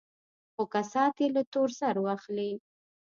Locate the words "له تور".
1.35-1.69